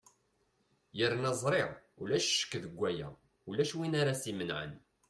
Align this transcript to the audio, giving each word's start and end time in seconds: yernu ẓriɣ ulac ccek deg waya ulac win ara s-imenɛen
yernu 0.99 1.31
ẓriɣ 1.41 1.69
ulac 2.01 2.27
ccek 2.29 2.53
deg 2.63 2.73
waya 2.79 3.07
ulac 3.49 3.71
win 3.77 3.93
ara 4.01 4.13
s-imenɛen 4.21 4.73